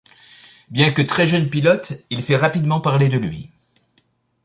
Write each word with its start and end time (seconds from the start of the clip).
Bien 0.71 0.91
que 0.91 1.03
très 1.03 1.27
jeune 1.27 1.47
pilote, 1.47 2.03
il 2.09 2.23
fait 2.23 2.35
rapidement 2.35 2.81
parler 2.81 3.07
de 3.07 3.19
lui. 3.19 3.51